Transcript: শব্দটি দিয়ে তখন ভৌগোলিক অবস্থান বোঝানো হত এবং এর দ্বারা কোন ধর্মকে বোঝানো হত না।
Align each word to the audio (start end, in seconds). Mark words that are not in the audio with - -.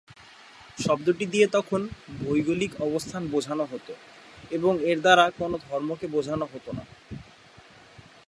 শব্দটি 0.77 1.25
দিয়ে 1.25 1.47
তখন 1.47 1.81
ভৌগোলিক 2.19 2.71
অবস্থান 2.81 3.23
বোঝানো 3.27 3.65
হত 3.71 3.87
এবং 4.51 4.73
এর 4.89 4.97
দ্বারা 5.01 5.25
কোন 5.39 5.51
ধর্মকে 5.67 6.05
বোঝানো 6.07 6.45
হত 6.53 6.65
না। 6.77 6.83